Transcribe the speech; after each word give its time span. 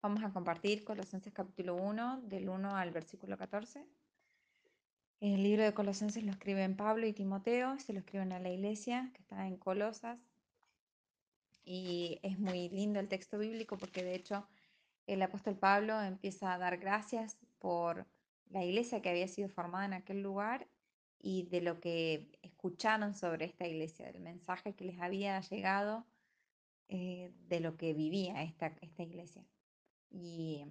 Vamos 0.00 0.22
a 0.22 0.32
compartir 0.32 0.84
Colosenses 0.84 1.32
capítulo 1.32 1.74
1, 1.74 2.20
del 2.22 2.48
1 2.48 2.76
al 2.76 2.92
versículo 2.92 3.36
14. 3.36 3.84
El 5.18 5.42
libro 5.42 5.64
de 5.64 5.74
Colosenses 5.74 6.22
lo 6.22 6.30
escriben 6.30 6.76
Pablo 6.76 7.04
y 7.08 7.12
Timoteo, 7.12 7.76
se 7.80 7.92
lo 7.92 7.98
escriben 7.98 8.30
a 8.30 8.38
la 8.38 8.48
iglesia 8.48 9.10
que 9.12 9.22
está 9.22 9.48
en 9.48 9.56
Colosas. 9.56 10.20
Y 11.64 12.20
es 12.22 12.38
muy 12.38 12.68
lindo 12.68 13.00
el 13.00 13.08
texto 13.08 13.38
bíblico 13.38 13.76
porque 13.76 14.04
de 14.04 14.14
hecho 14.14 14.46
el 15.08 15.20
apóstol 15.20 15.56
Pablo 15.56 16.00
empieza 16.00 16.54
a 16.54 16.58
dar 16.58 16.78
gracias 16.78 17.36
por 17.58 18.06
la 18.50 18.64
iglesia 18.64 19.02
que 19.02 19.10
había 19.10 19.26
sido 19.26 19.48
formada 19.48 19.86
en 19.86 19.94
aquel 19.94 20.22
lugar 20.22 20.68
y 21.18 21.48
de 21.48 21.60
lo 21.60 21.80
que 21.80 22.38
escucharon 22.42 23.16
sobre 23.16 23.46
esta 23.46 23.66
iglesia, 23.66 24.12
del 24.12 24.20
mensaje 24.20 24.76
que 24.76 24.84
les 24.84 25.00
había 25.00 25.40
llegado 25.40 26.06
eh, 26.86 27.32
de 27.48 27.58
lo 27.58 27.76
que 27.76 27.94
vivía 27.94 28.44
esta, 28.44 28.68
esta 28.80 29.02
iglesia. 29.02 29.44
Y 30.10 30.64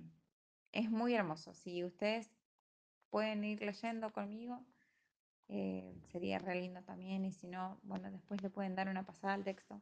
es 0.72 0.90
muy 0.90 1.14
hermoso. 1.14 1.54
Si 1.54 1.84
ustedes 1.84 2.30
pueden 3.10 3.44
ir 3.44 3.62
leyendo 3.62 4.12
conmigo, 4.12 4.64
eh, 5.50 5.96
sería 6.12 6.40
re 6.40 6.56
lindo 6.56 6.82
también. 6.84 7.26
Y 7.26 7.32
si 7.32 7.48
no, 7.48 7.80
bueno, 7.84 8.12
después 8.12 8.42
le 8.42 8.50
pueden 8.50 8.76
dar 8.76 8.90
una 8.90 9.06
pasada 9.06 9.34
al 9.34 9.44
texto. 9.44 9.82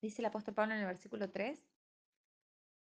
Dice 0.00 0.20
el 0.20 0.26
apóstol 0.26 0.54
Pablo 0.54 0.74
en 0.74 0.80
el 0.80 0.86
versículo 0.86 1.30
3, 1.30 1.64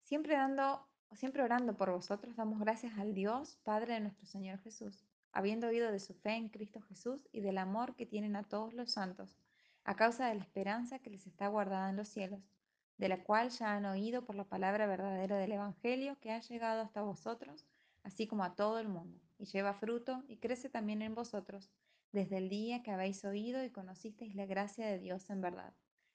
siempre 0.04 0.36
dando, 0.36 0.88
siempre 1.14 1.42
orando 1.42 1.76
por 1.76 1.90
vosotros, 1.92 2.36
damos 2.36 2.59
gracias 2.59 2.95
al 3.00 3.16
Dios, 3.16 3.58
Padre 3.64 3.95
de 3.95 4.02
nuestro 4.02 4.28
Señor 4.28 4.59
Jesús, 4.59 5.04
habiendo 5.31 5.67
oído 5.67 5.92
de 5.92 6.00
su 6.00 6.14
fe 6.14 6.36
en 6.36 6.50
Cristo 6.50 6.80
Jesús 6.81 7.28
y 7.31 7.42
del 7.42 7.58
amor 7.58 7.95
que 7.95 8.06
tienen 8.06 8.36
a 8.36 8.44
todos 8.44 8.76
los 8.76 8.92
santos, 8.92 9.36
a 9.84 9.95
causa 9.95 10.28
de 10.28 10.36
la 10.36 10.44
esperanza 10.44 11.00
que 11.00 11.09
les 11.09 11.26
está 11.26 11.48
guardada 11.48 11.90
en 11.90 11.95
los 11.95 12.08
cielos 12.08 12.52
de 12.98 13.10
la 13.10 13.24
cual 13.24 13.50
ya 13.50 13.74
han 13.74 13.86
oído 13.86 14.26
por 14.26 14.36
la 14.36 14.44
palabra 14.44 14.88
verdadera 14.88 15.38
del 15.38 15.52
Evangelio 15.52 16.18
que 16.20 16.32
ha 16.32 16.40
llegado 16.40 16.82
hasta 16.82 17.02
vosotros, 17.02 17.66
así 18.04 18.28
como 18.28 18.44
a 18.44 18.56
todo 18.56 18.80
el 18.80 18.88
mundo, 18.88 19.20
y 19.38 19.45
lleva 19.45 19.73
fruto 19.73 20.23
y 20.28 20.38
crece 20.38 20.70
también 20.70 21.02
en 21.02 21.14
vosotros, 21.14 21.70
desde 22.12 22.38
el 22.38 22.50
día 22.50 22.81
que 22.81 22.92
habéis 22.92 23.23
oído 23.26 23.64
y 23.64 23.70
conocisteis 23.70 24.36
la 24.36 24.45
gracia 24.45 24.88
de 24.88 24.98
Dios 24.98 25.30
en 25.30 25.42
verdad, 25.42 25.73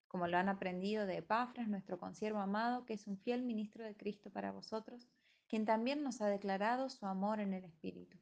como 0.09 0.27
lo 0.27 0.37
han 0.37 0.49
aprendido 0.49 1.07
de 1.07 1.19
Epafras, 1.19 1.69
nuestro 1.69 1.99
consiervo 1.99 2.41
amado, 2.41 2.85
que 2.85 2.95
es 2.95 3.07
un 3.07 3.19
fiel 3.19 3.43
ministro 3.43 3.85
de 3.85 3.97
Cristo 3.97 4.31
para 4.31 4.51
vosotros, 4.51 5.07
quien 5.49 5.65
también 5.65 6.03
nos 6.03 6.21
ha 6.21 6.27
declarado 6.27 6.89
su 6.89 7.07
amor 7.07 7.41
en 7.41 7.53
el 7.53 7.65
Espíritu. 7.65 8.17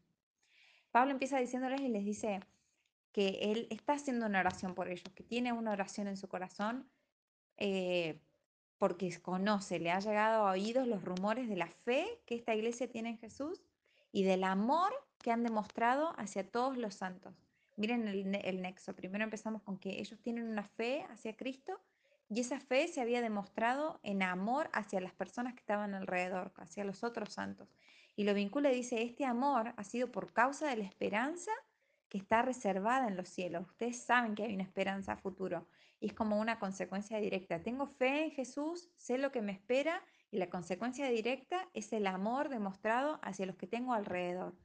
Pablo 0.90 1.12
empieza 1.12 1.38
diciéndoles 1.38 1.80
y 1.80 1.88
les 1.88 2.04
dice 2.04 2.40
que 3.12 3.38
él 3.42 3.66
está 3.70 3.94
haciendo 3.94 4.26
una 4.26 4.40
oración 4.40 4.74
por 4.74 4.88
ellos, 4.88 5.12
que 5.14 5.22
tiene 5.22 5.52
una 5.52 5.72
oración 5.72 6.08
en 6.08 6.16
su 6.16 6.28
corazón 6.28 6.88
eh, 7.56 8.20
porque 8.80 9.14
conoce, 9.20 9.78
le 9.78 9.90
ha 9.90 10.00
llegado 10.00 10.48
a 10.48 10.52
oídos 10.52 10.88
los 10.88 11.04
rumores 11.04 11.50
de 11.50 11.56
la 11.56 11.66
fe 11.66 12.18
que 12.24 12.34
esta 12.34 12.54
iglesia 12.54 12.90
tiene 12.90 13.10
en 13.10 13.18
Jesús 13.18 13.60
y 14.10 14.24
del 14.24 14.42
amor 14.42 14.90
que 15.18 15.30
han 15.30 15.44
demostrado 15.44 16.14
hacia 16.16 16.50
todos 16.50 16.78
los 16.78 16.94
santos. 16.94 17.34
Miren 17.76 18.08
el, 18.08 18.62
nexo. 18.62 18.96
Primero 18.96 19.22
empezamos 19.22 19.60
con 19.60 19.76
que 19.76 20.00
ellos 20.00 20.18
tienen 20.22 20.48
una 20.48 20.62
fe 20.64 21.04
hacia 21.10 21.36
Cristo 21.36 21.78
y 22.30 22.40
esa 22.40 22.58
fe 22.58 22.88
se 22.88 23.02
había 23.02 23.20
demostrado 23.20 24.00
en 24.02 24.22
amor 24.22 24.70
hacia 24.72 25.02
las 25.02 25.12
personas 25.12 25.52
que 25.52 25.60
estaban 25.60 25.92
alrededor, 25.94 26.50
hacia 26.56 26.82
los 26.82 27.04
otros 27.04 27.34
santos. 27.34 27.68
Y 28.16 28.24
lo 28.24 28.32
vincula 28.32 28.72
y 28.72 28.76
dice, 28.76 29.02
este 29.02 29.26
amor 29.26 29.74
ha 29.76 29.84
sido 29.84 30.10
por 30.10 30.32
causa 30.32 30.68
de 30.68 30.78
la 30.78 30.84
esperanza 30.84 31.52
que 32.08 32.16
está 32.16 32.40
reservada 32.40 33.08
en 33.08 33.18
los 33.18 33.28
cielos. 33.28 33.66
Ustedes 33.66 33.98
saben 33.98 34.34
que 34.34 34.44
hay 34.44 34.54
una 34.54 34.62
esperanza 34.62 35.12
a 35.12 35.16
futuro 35.18 35.66
y 36.00 36.06
es 36.06 36.14
como 36.14 36.40
una 36.40 36.58
consecuencia 36.58 37.18
directa. 37.20 37.62
Tengo 37.62 37.86
fe 37.86 38.24
en 38.24 38.30
Jesús, 38.30 38.90
sé 38.96 39.18
lo 39.18 39.30
que 39.30 39.42
me 39.42 39.52
espera 39.52 40.02
y 40.30 40.38
la 40.38 40.48
consecuencia 40.48 41.08
directa 41.08 41.68
es 41.74 41.92
el 41.92 42.06
amor 42.06 42.48
demostrado 42.48 43.20
hacia 43.22 43.46
los 43.46 43.56
que 43.56 43.66
tengo 43.66 43.92
alrededor. 43.92 44.56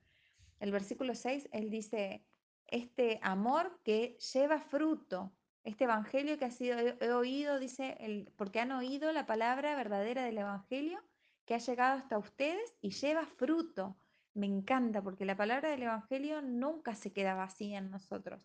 El 0.60 0.72
versículo 0.72 1.14
6, 1.14 1.50
él 1.52 1.70
dice, 1.70 2.26
este 2.68 3.20
amor 3.22 3.80
que 3.84 4.18
lleva 4.34 4.60
fruto, 4.60 5.34
este 5.64 5.84
evangelio 5.84 6.38
que 6.38 6.46
ha 6.46 6.52
sido, 6.52 6.78
he, 6.80 7.12
oído, 7.12 7.60
dice, 7.60 7.98
el, 8.00 8.32
porque 8.38 8.62
han 8.62 8.72
oído 8.72 9.12
la 9.12 9.26
palabra 9.26 9.76
verdadera 9.76 10.24
del 10.24 10.38
evangelio 10.38 11.04
que 11.46 11.56
ha 11.56 11.60
llegado 11.60 11.98
hasta 11.98 12.18
ustedes 12.18 12.74
y 12.82 12.92
lleva 12.92 13.26
fruto. 13.26 13.98
Me 14.34 14.46
encanta 14.46 15.02
porque 15.02 15.26
la 15.26 15.36
palabra 15.36 15.70
del 15.70 15.84
evangelio 15.84 16.42
nunca 16.42 16.96
se 16.96 17.12
queda 17.12 17.36
vacía 17.36 17.80
en 17.80 17.90
nosotros. 17.90 18.42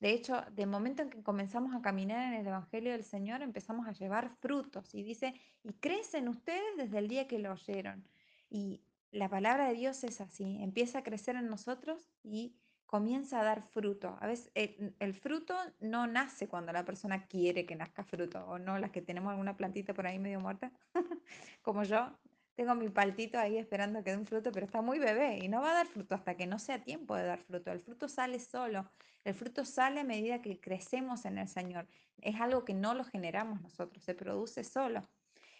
De 0.00 0.10
hecho, 0.10 0.42
de 0.52 0.66
momento 0.66 1.02
en 1.02 1.10
que 1.10 1.22
comenzamos 1.22 1.74
a 1.74 1.80
caminar 1.80 2.32
en 2.32 2.40
el 2.40 2.46
Evangelio 2.46 2.92
del 2.92 3.04
Señor, 3.04 3.42
empezamos 3.42 3.86
a 3.86 3.92
llevar 3.92 4.30
frutos. 4.40 4.94
Y 4.94 5.02
dice, 5.02 5.34
y 5.62 5.72
crecen 5.74 6.28
ustedes 6.28 6.76
desde 6.76 6.98
el 6.98 7.08
día 7.08 7.26
que 7.26 7.38
lo 7.38 7.52
oyeron. 7.52 8.06
Y 8.50 8.82
la 9.10 9.28
palabra 9.28 9.68
de 9.68 9.74
Dios 9.74 10.02
es 10.04 10.20
así, 10.20 10.58
empieza 10.60 10.98
a 10.98 11.02
crecer 11.02 11.36
en 11.36 11.48
nosotros 11.48 12.10
y 12.22 12.56
comienza 12.86 13.40
a 13.40 13.44
dar 13.44 13.62
fruto. 13.62 14.18
A 14.20 14.26
veces 14.26 14.50
el, 14.54 14.94
el, 14.98 15.14
fruto 15.14 15.54
no 15.80 16.06
nace 16.06 16.48
cuando 16.48 16.72
la 16.72 16.84
persona 16.84 17.26
quiere 17.26 17.64
que 17.64 17.76
nazca 17.76 18.04
fruto, 18.04 18.44
o 18.46 18.58
no, 18.58 18.78
las 18.78 18.90
que 18.90 19.02
tenemos 19.02 19.30
alguna 19.30 19.56
plantita 19.56 19.94
por 19.94 20.06
ahí 20.06 20.18
medio 20.18 20.40
muerta, 20.40 20.72
como 21.62 21.82
yo, 21.84 22.12
tengo 22.54 22.74
mi 22.74 22.88
paltito 22.88 23.38
ahí 23.38 23.58
esperando 23.58 24.02
que 24.04 24.12
dé 24.12 24.16
un 24.16 24.26
fruto, 24.26 24.52
pero 24.52 24.66
está 24.66 24.80
muy 24.80 24.98
bebé 24.98 25.38
y 25.42 25.48
no 25.48 25.60
va 25.60 25.72
a 25.72 25.74
dar 25.74 25.86
fruto 25.86 26.14
hasta 26.14 26.36
que 26.36 26.46
no 26.46 26.58
sea 26.58 26.82
tiempo 26.82 27.16
de 27.16 27.24
dar 27.24 27.40
fruto. 27.40 27.72
El 27.72 27.80
fruto 27.80 28.08
sale 28.08 28.38
solo. 28.38 28.88
El 29.24 29.34
fruto 29.34 29.64
sale 29.64 30.00
a 30.00 30.04
medida 30.04 30.40
que 30.40 30.60
crecemos 30.60 31.24
en 31.24 31.38
el 31.38 31.48
Señor. 31.48 31.86
Es 32.20 32.40
algo 32.40 32.64
que 32.64 32.74
no 32.74 32.94
lo 32.94 33.04
generamos 33.04 33.60
nosotros, 33.60 34.04
se 34.04 34.14
produce 34.14 34.62
solo. 34.62 35.02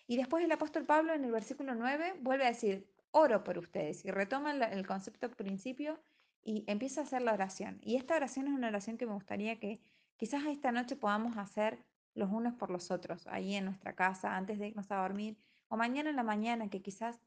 Y 0.06 0.16
después 0.16 0.44
el 0.44 0.52
apóstol 0.52 0.84
Pablo 0.84 1.14
en 1.14 1.24
el 1.24 1.32
versículo 1.32 1.74
9 1.74 2.16
vuelve 2.20 2.44
a 2.44 2.48
decir, 2.48 2.86
oro 3.10 3.42
por 3.42 3.58
ustedes 3.58 4.04
y 4.04 4.10
retoma 4.10 4.52
el 4.52 4.86
concepto 4.86 5.30
principio 5.30 5.98
y 6.42 6.64
empieza 6.66 7.00
a 7.00 7.04
hacer 7.04 7.22
la 7.22 7.32
oración. 7.32 7.80
Y 7.82 7.96
esta 7.96 8.14
oración 8.16 8.48
es 8.48 8.52
una 8.52 8.68
oración 8.68 8.98
que 8.98 9.06
me 9.06 9.14
gustaría 9.14 9.58
que 9.58 9.80
quizás 10.16 10.44
esta 10.44 10.72
noche 10.72 10.94
podamos 10.94 11.38
hacer 11.38 11.78
los 12.14 12.30
unos 12.30 12.54
por 12.54 12.70
los 12.70 12.90
otros, 12.90 13.26
ahí 13.26 13.54
en 13.54 13.64
nuestra 13.64 13.94
casa, 13.94 14.36
antes 14.36 14.58
de 14.58 14.68
irnos 14.68 14.90
a 14.90 14.96
dormir 14.96 15.36
o 15.74 15.76
mañana 15.76 16.10
en 16.10 16.14
la 16.14 16.22
mañana, 16.22 16.70
que 16.70 16.82
quizás 16.82 17.18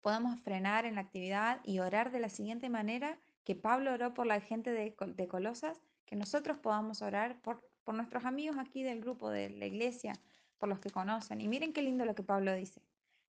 podamos 0.00 0.40
frenar 0.40 0.86
en 0.86 0.96
la 0.96 1.02
actividad 1.02 1.60
y 1.62 1.78
orar 1.78 2.10
de 2.10 2.18
la 2.18 2.28
siguiente 2.28 2.68
manera 2.68 3.16
que 3.44 3.54
Pablo 3.54 3.92
oró 3.92 4.12
por 4.12 4.26
la 4.26 4.40
gente 4.40 4.72
de, 4.72 5.28
Colosas, 5.28 5.80
que 6.04 6.16
nosotros 6.16 6.58
podamos 6.58 7.00
orar 7.00 7.40
por, 7.42 7.64
por 7.84 7.94
nuestros 7.94 8.24
amigos 8.24 8.56
aquí 8.58 8.82
del 8.82 9.00
grupo 9.00 9.30
de 9.30 9.50
la 9.50 9.66
iglesia, 9.66 10.14
por 10.58 10.68
los 10.68 10.80
que 10.80 10.90
conocen. 10.90 11.40
Y 11.40 11.46
miren 11.46 11.72
qué 11.72 11.82
lindo 11.82 12.04
lo 12.04 12.16
que 12.16 12.24
Pablo 12.24 12.52
dice. 12.54 12.82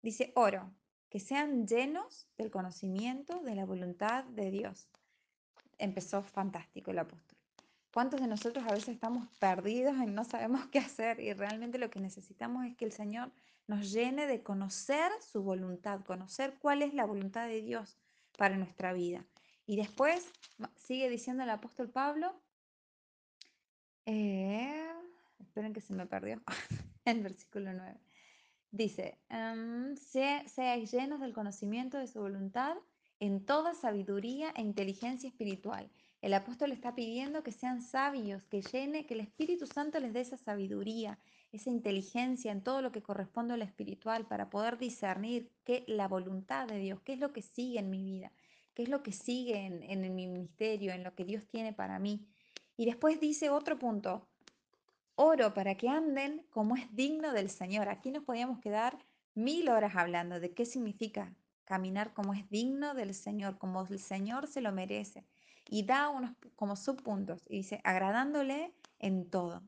Dice, 0.02 0.34
oro, 0.36 0.70
que 1.08 1.22
sean 1.22 1.66
llenos 1.66 2.28
del 2.38 2.52
conocimiento 2.52 3.40
de 3.40 3.56
la 3.56 3.64
voluntad 3.64 4.26
de 4.26 4.52
Dios. 4.52 4.90
Empezó 5.78 6.24
fantástico 6.24 6.92
el 6.92 7.00
apóstol. 7.00 7.38
¿Cuántos 7.94 8.20
de 8.20 8.28
nosotros 8.28 8.66
a 8.68 8.74
veces 8.74 8.90
estamos 8.90 9.30
perdidos 9.40 9.96
y 9.96 10.08
no 10.08 10.26
sabemos 10.26 10.68
qué 10.72 10.80
hacer? 10.80 11.22
Y 11.22 11.32
realmente 11.32 11.78
lo 11.78 11.90
que 11.90 12.02
necesitamos 12.02 12.66
es 12.66 12.76
que 12.76 12.84
el 12.84 12.92
Señor 12.92 13.32
nos 13.70 13.92
llene 13.92 14.26
de 14.26 14.42
conocer 14.42 15.12
su 15.22 15.44
voluntad, 15.44 16.04
conocer 16.04 16.58
cuál 16.60 16.82
es 16.82 16.96
la 16.96 17.06
voluntad 17.06 17.48
de 17.48 17.62
Dios 17.62 18.00
para 18.36 18.58
nuestra 18.58 18.94
vida. 18.94 19.28
Y 19.68 19.76
después 19.76 20.28
sigue 20.76 21.08
diciendo 21.08 21.44
el 21.44 21.52
apóstol 21.52 21.92
Pablo, 21.92 22.34
eh, 24.08 24.90
esperen 25.38 25.72
que 25.72 25.82
se 25.82 25.94
me 25.94 26.08
perdió, 26.08 26.42
el 27.06 27.22
versículo 27.22 27.72
9. 27.72 28.00
Dice, 28.72 29.20
um, 29.30 29.96
seáis 29.96 30.92
llenos 30.92 31.20
del 31.20 31.34
conocimiento 31.34 32.00
de 32.00 32.08
su 32.08 32.22
voluntad 32.22 32.76
en 33.20 33.46
toda 33.46 33.76
sabiduría 33.76 34.52
e 34.56 34.64
inteligencia 34.64 35.30
espiritual. 35.30 35.92
El 36.22 36.34
apóstol 36.34 36.72
está 36.72 36.96
pidiendo 36.96 37.44
que 37.44 37.52
sean 37.52 37.84
sabios, 37.84 38.42
que 38.46 38.64
llene, 38.64 39.06
que 39.06 39.14
el 39.14 39.20
Espíritu 39.20 39.68
Santo 39.68 40.00
les 40.00 40.12
dé 40.12 40.22
esa 40.22 40.38
sabiduría, 40.38 41.20
esa 41.52 41.70
inteligencia 41.70 42.52
en 42.52 42.64
todo 42.64 42.82
lo 42.82 42.92
que 42.92 43.02
corresponde 43.02 43.54
a 43.54 43.58
lo 43.58 43.64
espiritual 43.64 44.28
para 44.28 44.50
poder 44.50 44.78
discernir 44.78 45.52
qué 45.64 45.84
la 45.88 46.08
voluntad 46.08 46.68
de 46.68 46.78
Dios, 46.78 47.02
qué 47.02 47.14
es 47.14 47.20
lo 47.20 47.34
que 47.34 47.42
sigue 47.42 47.80
en 47.80 47.90
mi 47.90 48.04
vida, 48.04 48.32
qué 48.74 48.84
es 48.84 48.90
lo 48.90 49.02
que 49.02 49.12
sigue 49.12 49.66
en, 49.66 49.84
en 49.84 50.02
mi 50.02 50.28
ministerio, 50.28 50.92
en 50.92 51.04
lo 51.04 51.16
que 51.16 51.26
Dios 51.26 51.48
tiene 51.48 51.74
para 51.74 51.98
mí. 52.00 52.28
Y 52.78 52.86
después 52.86 53.20
dice 53.20 53.50
otro 53.50 53.80
punto, 53.80 54.28
oro 55.16 55.54
para 55.54 55.76
que 55.76 55.90
anden 55.90 56.46
como 56.50 56.76
es 56.76 56.96
digno 56.96 57.34
del 57.34 57.50
Señor. 57.50 57.90
Aquí 57.90 58.12
nos 58.12 58.24
podíamos 58.24 58.60
quedar 58.60 58.98
mil 59.34 59.70
horas 59.70 59.96
hablando 59.96 60.40
de 60.40 60.54
qué 60.54 60.66
significa 60.66 61.36
caminar 61.66 62.14
como 62.14 62.34
es 62.34 62.50
digno 62.50 62.94
del 62.94 63.14
Señor, 63.14 63.58
como 63.58 63.86
el 63.90 64.00
Señor 64.00 64.48
se 64.48 64.62
lo 64.62 64.72
merece. 64.72 65.26
Y 65.68 65.84
da 65.84 66.10
unos 66.10 66.32
como 66.56 66.76
subpuntos 66.76 67.44
y 67.48 67.58
dice, 67.58 67.82
agradándole 67.84 68.74
en 69.00 69.30
todo 69.30 69.62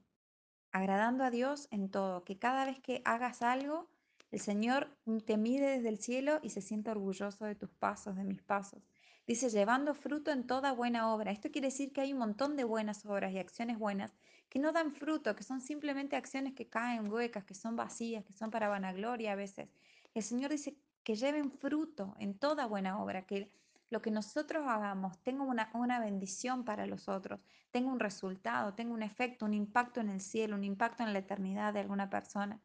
agradando 0.72 1.24
a 1.24 1.32
Dios 1.32 1.68
en 1.72 1.90
todo, 1.90 2.24
que 2.24 2.38
cada 2.38 2.66
vez 2.66 2.80
que 2.80 3.02
hagas 3.06 3.42
algo, 3.42 3.88
el 4.32 4.40
Señor 4.40 4.88
te 5.26 5.38
mide 5.38 5.78
desde 5.78 5.90
el 5.90 6.00
cielo 6.00 6.40
y 6.42 6.50
se 6.52 6.62
siente 6.62 6.90
orgulloso 6.92 7.46
de 7.46 7.56
tus 7.56 7.70
pasos, 7.70 8.16
de 8.16 8.24
mis 8.24 8.42
pasos. 8.42 8.82
Dice, 9.28 9.50
llevando 9.50 9.94
fruto 9.94 10.32
en 10.32 10.48
toda 10.48 10.72
buena 10.72 11.14
obra. 11.14 11.32
Esto 11.32 11.52
quiere 11.52 11.68
decir 11.68 11.94
que 11.94 12.02
hay 12.02 12.14
un 12.14 12.20
montón 12.20 12.56
de 12.56 12.64
buenas 12.64 13.06
obras 13.06 13.32
y 13.34 13.40
acciones 13.40 13.78
buenas 13.78 14.12
que 14.50 14.60
no 14.60 14.72
dan 14.72 14.94
fruto, 14.94 15.36
que 15.36 15.44
son 15.44 15.62
simplemente 15.62 16.16
acciones 16.16 16.54
que 16.54 16.68
caen 16.68 17.12
huecas, 17.12 17.46
que 17.46 17.54
son 17.54 17.76
vacías, 17.76 18.26
que 18.26 18.34
son 18.34 18.52
para 18.52 18.68
vanagloria 18.68 19.34
a 19.34 19.36
veces. 19.36 19.70
El 20.14 20.24
Señor 20.24 20.52
dice 20.52 20.76
que 21.04 21.16
lleven 21.16 21.52
fruto 21.52 22.16
en 22.20 22.38
toda 22.38 22.66
buena 22.66 23.02
obra, 23.02 23.26
que 23.26 23.50
lo 23.92 24.02
que 24.02 24.10
nosotros 24.10 24.66
hagamos 24.68 25.22
tenga 25.22 25.44
una, 25.44 25.70
una 25.74 26.00
bendición 26.00 26.64
para 26.64 26.88
los 26.88 27.10
otros, 27.10 27.42
tenga 27.72 27.92
un 27.92 28.00
resultado, 28.00 28.74
tenga 28.74 28.94
un 28.94 29.04
efecto, 29.04 29.46
un 29.46 29.54
impacto 29.54 30.00
en 30.00 30.10
el 30.10 30.22
cielo, 30.22 30.56
un 30.56 30.64
impacto 30.64 31.04
en 31.04 31.12
la 31.14 31.20
eternidad 31.20 31.74
de 31.74 31.82
alguna 31.82 32.10
persona. 32.10 32.60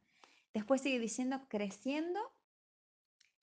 Después 0.55 0.81
sigue 0.81 1.01
diciendo, 1.01 1.43
creciendo 1.49 2.21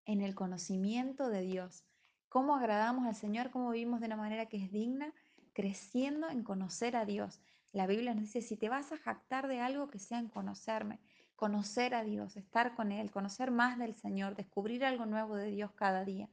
en 0.06 0.22
el 0.22 0.34
conocimiento 0.34 1.28
de 1.28 1.42
Dios. 1.42 1.84
Cómo 2.30 2.56
agradamos 2.56 3.06
al 3.06 3.16
Señor, 3.16 3.52
cómo 3.52 3.70
vivimos 3.72 4.00
de 4.00 4.08
una 4.08 4.16
manera 4.16 4.48
que 4.48 4.64
es 4.64 4.72
digna, 4.72 5.14
creciendo 5.52 6.30
en 6.30 6.44
conocer 6.44 6.96
a 6.96 7.06
Dios. 7.06 7.42
La 7.74 7.86
Biblia 7.86 8.14
nos 8.14 8.24
dice, 8.24 8.42
si 8.42 8.56
te 8.56 8.70
vas 8.70 8.94
a 8.94 8.98
jactar 8.98 9.50
de 9.50 9.60
algo, 9.60 9.90
que 9.90 10.00
sea 10.00 10.20
en 10.20 10.30
conocerme, 10.30 11.00
conocer 11.36 11.96
a 11.96 12.04
Dios, 12.06 12.38
estar 12.38 12.76
con 12.76 12.94
Él, 12.94 13.12
conocer 13.12 13.52
más 13.52 13.78
del 13.78 13.94
Señor, 13.94 14.36
descubrir 14.36 14.86
algo 14.86 15.06
nuevo 15.06 15.36
de 15.36 15.52
Dios 15.52 15.72
cada 15.74 16.06
día. 16.06 16.30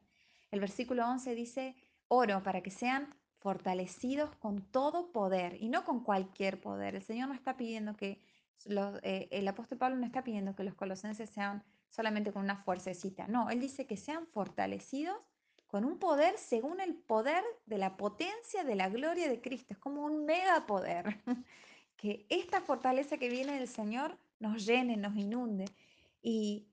El 0.51 0.61
versículo 0.61 1.07
11 1.07 1.35
dice, 1.35 1.77
oro 2.09 2.43
para 2.43 2.63
que 2.63 2.71
sean 2.71 3.15
fortalecidos 3.39 4.35
con 4.37 4.63
todo 4.71 5.13
poder 5.13 5.57
y 5.63 5.69
no 5.69 5.85
con 5.85 6.03
cualquier 6.03 6.61
poder. 6.61 6.97
El 6.97 7.03
Señor 7.03 7.29
no 7.29 7.35
está 7.35 7.57
pidiendo 7.57 7.97
que, 7.97 8.21
eh, 9.03 9.29
el 9.31 9.49
apóstol 9.49 9.79
Pablo 9.79 9.97
no 9.97 10.07
está 10.07 10.23
pidiendo 10.23 10.55
que 10.55 10.65
los 10.65 10.75
colosenses 10.75 11.31
sean 11.31 11.65
solamente 11.89 12.33
con 12.33 12.43
una 12.43 12.57
fuercecita, 12.57 13.27
no, 13.27 13.51
él 13.51 13.59
dice 13.59 13.87
que 13.87 13.97
sean 13.97 14.27
fortalecidos 14.29 15.17
con 15.67 15.85
un 15.85 15.99
poder 15.99 16.37
según 16.37 16.81
el 16.81 16.95
poder 16.95 17.43
de 17.67 17.79
la 17.79 17.97
potencia 17.97 18.65
de 18.65 18.75
la 18.75 18.89
gloria 18.89 19.29
de 19.29 19.41
Cristo. 19.41 19.73
Es 19.73 19.79
como 19.79 20.05
un 20.05 20.25
megapoder. 20.25 21.21
que 21.97 22.27
esta 22.29 22.61
fortaleza 22.61 23.19
que 23.19 23.29
viene 23.29 23.53
del 23.53 23.69
Señor 23.69 24.19
nos 24.39 24.67
llene, 24.67 24.97
nos 24.97 25.15
inunde. 25.17 25.67
Y 26.23 26.70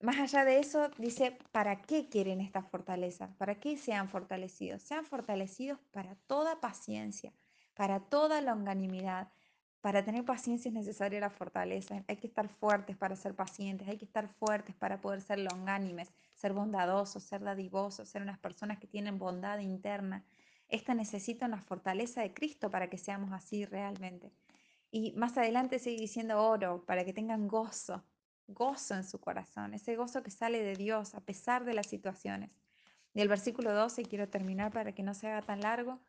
más 0.00 0.18
allá 0.18 0.44
de 0.44 0.60
eso, 0.60 0.90
dice, 0.98 1.36
¿para 1.50 1.82
qué 1.82 2.08
quieren 2.08 2.40
esta 2.40 2.62
fortaleza? 2.62 3.34
¿Para 3.36 3.56
qué 3.58 3.76
sean 3.76 4.08
fortalecidos? 4.08 4.82
Sean 4.82 5.04
fortalecidos 5.04 5.78
para 5.90 6.14
toda 6.26 6.60
paciencia, 6.60 7.32
para 7.74 8.00
toda 8.00 8.40
longanimidad. 8.40 9.28
Para 9.80 10.04
tener 10.04 10.24
paciencia 10.24 10.68
es 10.68 10.74
necesaria 10.74 11.20
la 11.20 11.30
fortaleza. 11.30 12.04
Hay 12.06 12.16
que 12.16 12.26
estar 12.26 12.48
fuertes 12.48 12.96
para 12.96 13.16
ser 13.16 13.34
pacientes, 13.34 13.88
hay 13.88 13.96
que 13.96 14.04
estar 14.04 14.28
fuertes 14.28 14.74
para 14.76 15.00
poder 15.00 15.20
ser 15.20 15.40
longánimes, 15.40 16.12
ser 16.34 16.52
bondadosos, 16.52 17.22
ser 17.22 17.42
dadivosos, 17.42 18.08
ser 18.08 18.22
unas 18.22 18.38
personas 18.38 18.78
que 18.78 18.86
tienen 18.86 19.18
bondad 19.18 19.58
interna. 19.58 20.24
Esta 20.68 20.94
necesita 20.94 21.46
una 21.46 21.60
fortaleza 21.60 22.22
de 22.22 22.34
Cristo 22.34 22.70
para 22.70 22.90
que 22.90 22.98
seamos 22.98 23.32
así 23.32 23.64
realmente. 23.64 24.32
Y 24.90 25.12
más 25.12 25.36
adelante 25.36 25.78
sigue 25.78 26.00
diciendo 26.00 26.42
oro, 26.42 26.84
para 26.86 27.04
que 27.04 27.12
tengan 27.12 27.48
gozo, 27.48 28.04
gozo 28.48 28.94
en 28.94 29.04
su 29.04 29.20
corazón, 29.20 29.74
ese 29.74 29.94
gozo 29.94 30.22
que 30.22 30.30
sale 30.30 30.62
de 30.62 30.74
Dios 30.74 31.14
a 31.14 31.20
pesar 31.20 31.64
de 31.64 31.74
las 31.74 31.86
situaciones. 31.86 32.50
Y 33.14 33.20
el 33.20 33.28
versículo 33.28 33.72
12, 33.72 34.02
quiero 34.04 34.28
terminar 34.28 34.72
para 34.72 34.92
que 34.92 35.02
no 35.02 35.14
se 35.14 35.28
haga 35.28 35.42
tan 35.42 35.60
largo, 35.60 36.00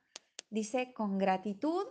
dice, 0.49 0.93
con 0.93 1.17
gratitud, 1.17 1.85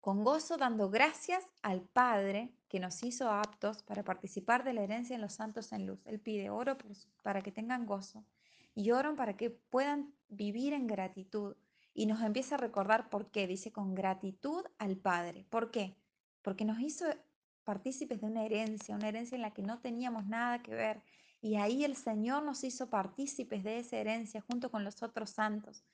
con 0.00 0.22
gozo 0.22 0.56
dando 0.56 0.90
gracias 0.90 1.44
al 1.62 1.80
Padre 1.80 2.52
que 2.68 2.78
nos 2.78 3.02
hizo 3.02 3.30
aptos 3.30 3.82
para 3.82 4.04
participar 4.04 4.62
de 4.62 4.74
la 4.74 4.82
herencia 4.82 5.14
en 5.14 5.22
los 5.22 5.32
santos 5.32 5.72
en 5.72 5.86
luz. 5.86 6.00
Él 6.06 6.20
pide 6.20 6.50
oro 6.50 6.76
para 7.22 7.40
que 7.40 7.52
tengan 7.52 7.86
gozo 7.86 8.24
y 8.74 8.90
oran 8.90 9.16
para 9.16 9.36
que 9.36 9.50
puedan 9.50 10.12
vivir 10.28 10.74
en 10.74 10.86
gratitud. 10.86 11.56
Y 11.94 12.06
nos 12.06 12.20
empieza 12.22 12.56
a 12.56 12.58
recordar 12.58 13.08
por 13.08 13.30
qué. 13.30 13.46
Dice 13.46 13.72
con 13.72 13.94
gratitud 13.94 14.64
al 14.78 14.96
Padre. 14.96 15.46
¿Por 15.48 15.70
qué? 15.70 15.96
Porque 16.42 16.64
nos 16.64 16.80
hizo 16.80 17.06
partícipes 17.64 18.20
de 18.20 18.26
una 18.26 18.44
herencia, 18.44 18.94
una 18.94 19.08
herencia 19.08 19.36
en 19.36 19.42
la 19.42 19.52
que 19.52 19.62
no 19.62 19.80
teníamos 19.80 20.26
nada 20.26 20.62
que 20.62 20.74
ver. 20.74 21.02
Y 21.40 21.56
ahí 21.56 21.84
el 21.84 21.96
Señor 21.96 22.42
nos 22.42 22.64
hizo 22.64 22.88
partícipes 22.88 23.64
de 23.64 23.78
esa 23.78 23.96
herencia 23.96 24.40
junto 24.40 24.70
con 24.70 24.84
los 24.84 25.02
otros 25.02 25.30
santos. 25.30 25.84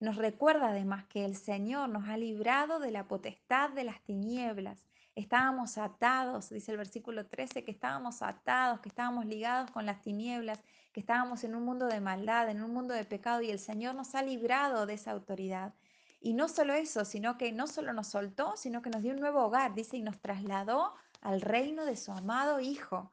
Nos 0.00 0.16
recuerda 0.16 0.68
además 0.68 1.04
que 1.06 1.24
el 1.24 1.36
Señor 1.36 1.88
nos 1.88 2.08
ha 2.08 2.16
librado 2.16 2.78
de 2.78 2.90
la 2.90 3.06
potestad 3.06 3.70
de 3.70 3.84
las 3.84 4.02
tinieblas. 4.02 4.78
Estábamos 5.14 5.78
atados, 5.78 6.50
dice 6.50 6.72
el 6.72 6.78
versículo 6.78 7.26
13, 7.26 7.64
que 7.64 7.70
estábamos 7.70 8.22
atados, 8.22 8.80
que 8.80 8.88
estábamos 8.88 9.26
ligados 9.26 9.70
con 9.70 9.86
las 9.86 10.02
tinieblas, 10.02 10.58
que 10.92 11.00
estábamos 11.00 11.44
en 11.44 11.54
un 11.54 11.64
mundo 11.64 11.86
de 11.86 12.00
maldad, 12.00 12.50
en 12.50 12.62
un 12.62 12.72
mundo 12.72 12.94
de 12.94 13.04
pecado, 13.04 13.40
y 13.40 13.50
el 13.50 13.58
Señor 13.58 13.94
nos 13.94 14.14
ha 14.14 14.22
librado 14.22 14.86
de 14.86 14.94
esa 14.94 15.12
autoridad. 15.12 15.74
Y 16.20 16.32
no 16.32 16.48
solo 16.48 16.72
eso, 16.72 17.04
sino 17.04 17.36
que 17.36 17.52
no 17.52 17.66
solo 17.66 17.92
nos 17.92 18.08
soltó, 18.08 18.56
sino 18.56 18.80
que 18.80 18.90
nos 18.90 19.02
dio 19.02 19.12
un 19.12 19.20
nuevo 19.20 19.44
hogar, 19.44 19.74
dice, 19.74 19.98
y 19.98 20.02
nos 20.02 20.18
trasladó 20.20 20.94
al 21.24 21.40
reino 21.40 21.84
de 21.84 21.96
su 21.96 22.12
amado 22.12 22.60
Hijo. 22.60 23.10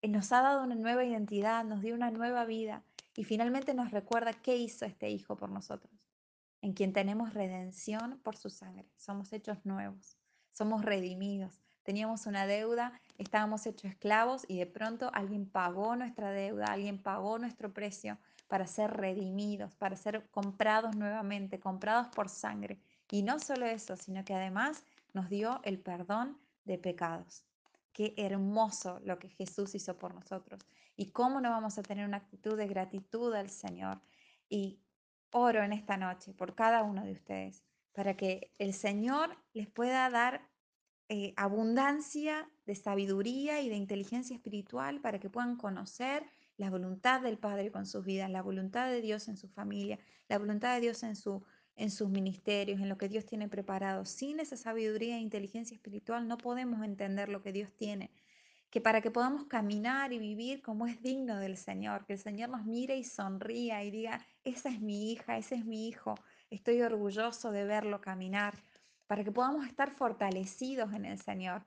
Y 0.00 0.08
nos 0.08 0.32
ha 0.32 0.40
dado 0.40 0.64
una 0.64 0.74
nueva 0.74 1.04
identidad, 1.04 1.64
nos 1.64 1.82
dio 1.82 1.94
una 1.94 2.10
nueva 2.10 2.44
vida. 2.46 2.82
Y 3.14 3.24
finalmente 3.24 3.74
nos 3.74 3.90
recuerda 3.90 4.32
qué 4.32 4.56
hizo 4.56 4.86
este 4.86 5.10
Hijo 5.10 5.36
por 5.36 5.50
nosotros, 5.50 5.92
en 6.62 6.72
quien 6.72 6.92
tenemos 6.92 7.34
redención 7.34 8.18
por 8.22 8.36
su 8.36 8.48
sangre. 8.48 8.88
Somos 8.96 9.32
hechos 9.32 9.58
nuevos, 9.66 10.16
somos 10.52 10.82
redimidos. 10.82 11.60
Teníamos 11.82 12.26
una 12.26 12.46
deuda, 12.46 13.00
estábamos 13.18 13.66
hechos 13.66 13.90
esclavos 13.90 14.44
y 14.46 14.58
de 14.58 14.66
pronto 14.66 15.10
alguien 15.12 15.50
pagó 15.50 15.96
nuestra 15.96 16.30
deuda, 16.30 16.66
alguien 16.66 17.02
pagó 17.02 17.38
nuestro 17.40 17.74
precio 17.74 18.18
para 18.46 18.68
ser 18.68 18.92
redimidos, 18.92 19.74
para 19.74 19.96
ser 19.96 20.28
comprados 20.30 20.94
nuevamente, 20.94 21.58
comprados 21.58 22.06
por 22.08 22.28
sangre. 22.28 22.80
Y 23.10 23.22
no 23.22 23.40
solo 23.40 23.66
eso, 23.66 23.96
sino 23.96 24.24
que 24.24 24.34
además 24.34 24.84
nos 25.12 25.28
dio 25.28 25.60
el 25.64 25.80
perdón 25.80 26.38
de 26.64 26.78
pecados. 26.78 27.44
Qué 27.92 28.14
hermoso 28.16 29.00
lo 29.04 29.18
que 29.18 29.28
Jesús 29.28 29.74
hizo 29.74 29.98
por 29.98 30.14
nosotros. 30.14 30.66
Y 30.96 31.10
cómo 31.10 31.40
no 31.40 31.50
vamos 31.50 31.78
a 31.78 31.82
tener 31.82 32.06
una 32.06 32.18
actitud 32.18 32.56
de 32.56 32.68
gratitud 32.68 33.34
al 33.34 33.50
Señor. 33.50 34.00
Y 34.48 34.80
oro 35.30 35.62
en 35.62 35.72
esta 35.72 35.96
noche 35.96 36.32
por 36.34 36.54
cada 36.54 36.82
uno 36.82 37.04
de 37.04 37.12
ustedes, 37.12 37.64
para 37.92 38.16
que 38.16 38.52
el 38.58 38.74
Señor 38.74 39.36
les 39.52 39.68
pueda 39.68 40.08
dar 40.10 40.48
eh, 41.08 41.34
abundancia 41.36 42.48
de 42.64 42.74
sabiduría 42.74 43.60
y 43.60 43.68
de 43.68 43.76
inteligencia 43.76 44.34
espiritual 44.34 45.00
para 45.00 45.18
que 45.18 45.28
puedan 45.28 45.56
conocer 45.56 46.24
la 46.56 46.70
voluntad 46.70 47.20
del 47.20 47.38
Padre 47.38 47.70
con 47.70 47.86
sus 47.86 48.04
vidas, 48.04 48.30
la 48.30 48.42
voluntad 48.42 48.88
de 48.88 49.00
Dios 49.00 49.28
en 49.28 49.36
su 49.36 49.48
familia, 49.48 49.98
la 50.28 50.38
voluntad 50.38 50.74
de 50.74 50.80
Dios 50.80 51.02
en 51.02 51.16
su 51.16 51.42
en 51.76 51.90
sus 51.90 52.08
ministerios, 52.08 52.80
en 52.80 52.88
lo 52.88 52.98
que 52.98 53.08
Dios 53.08 53.24
tiene 53.26 53.48
preparado. 53.48 54.04
Sin 54.04 54.40
esa 54.40 54.56
sabiduría 54.56 55.16
e 55.16 55.20
inteligencia 55.20 55.74
espiritual 55.74 56.28
no 56.28 56.38
podemos 56.38 56.84
entender 56.84 57.28
lo 57.28 57.42
que 57.42 57.52
Dios 57.52 57.70
tiene. 57.76 58.10
Que 58.70 58.80
para 58.80 59.00
que 59.00 59.10
podamos 59.10 59.46
caminar 59.46 60.12
y 60.12 60.18
vivir 60.18 60.62
como 60.62 60.86
es 60.86 61.02
digno 61.02 61.38
del 61.38 61.56
Señor, 61.56 62.06
que 62.06 62.14
el 62.14 62.18
Señor 62.18 62.48
nos 62.48 62.64
mire 62.64 62.96
y 62.96 63.04
sonría 63.04 63.84
y 63.84 63.90
diga, 63.90 64.24
esa 64.44 64.70
es 64.70 64.80
mi 64.80 65.12
hija, 65.12 65.36
ese 65.36 65.56
es 65.56 65.66
mi 65.66 65.88
hijo, 65.88 66.14
estoy 66.50 66.80
orgulloso 66.80 67.52
de 67.52 67.64
verlo 67.64 68.00
caminar, 68.00 68.54
para 69.06 69.24
que 69.24 69.32
podamos 69.32 69.66
estar 69.66 69.90
fortalecidos 69.90 70.94
en 70.94 71.04
el 71.04 71.18
Señor 71.18 71.62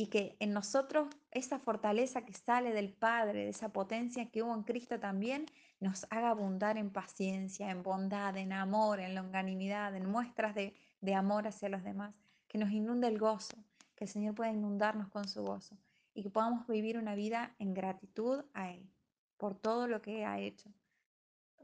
y 0.00 0.06
que 0.06 0.34
en 0.40 0.54
nosotros 0.54 1.08
esa 1.30 1.58
fortaleza 1.58 2.24
que 2.24 2.32
sale 2.32 2.72
del 2.72 2.90
Padre, 2.90 3.40
de 3.40 3.48
esa 3.50 3.68
potencia 3.68 4.30
que 4.30 4.42
hubo 4.42 4.54
en 4.54 4.62
Cristo 4.62 4.98
también, 4.98 5.44
nos 5.78 6.06
haga 6.08 6.30
abundar 6.30 6.78
en 6.78 6.88
paciencia, 6.88 7.70
en 7.70 7.82
bondad, 7.82 8.34
en 8.38 8.54
amor, 8.54 8.98
en 8.98 9.14
longanimidad, 9.14 9.94
en 9.94 10.06
muestras 10.06 10.54
de, 10.54 10.74
amor 11.14 11.46
hacia 11.46 11.68
los 11.68 11.84
demás, 11.84 12.14
que 12.48 12.56
nos 12.56 12.70
inunde 12.70 13.08
el 13.08 13.18
gozo, 13.18 13.58
que 13.94 14.04
el 14.04 14.08
Señor 14.08 14.34
pueda 14.34 14.50
inundarnos 14.50 15.10
con 15.10 15.28
su 15.28 15.42
gozo 15.42 15.76
y 16.14 16.22
que 16.22 16.30
podamos 16.30 16.66
vivir 16.66 16.96
una 16.96 17.14
vida 17.14 17.54
en 17.58 17.74
gratitud 17.74 18.46
a 18.54 18.70
Él 18.70 18.88
por 19.36 19.54
todo 19.54 19.86
lo 19.86 20.00
que 20.00 20.24
ha 20.24 20.40
hecho. 20.40 20.72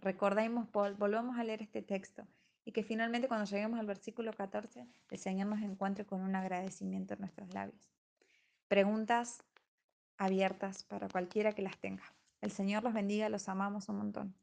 Recordemos, 0.03 0.71
volvamos 0.73 1.39
a 1.39 1.45
leer 1.45 1.63
este 1.63 1.81
texto 1.81 2.27
y 2.67 2.73
que 2.73 2.83
finalmente 2.83 3.29
cuando 3.29 3.47
lleguemos 3.47 3.81
al 3.81 3.87
versículo 3.87 4.31
14, 4.35 4.87
el 5.09 5.19
Señor 5.19 5.47
nos 5.47 5.63
encuentre 5.63 6.05
con 6.05 6.21
un 6.21 6.37
agradecimiento 6.37 7.15
en 7.15 7.21
nuestros 7.21 7.55
labios. 7.55 7.96
Preguntas 8.69 9.45
abiertas 10.19 10.83
para 10.83 11.09
cualquiera 11.09 11.53
que 11.53 11.63
las 11.63 11.79
tenga. 11.79 12.03
El 12.41 12.51
Señor 12.51 12.83
los 12.83 12.95
bendiga, 12.95 13.29
los 13.29 13.49
amamos 13.49 13.89
un 13.89 13.99
montón. 13.99 14.35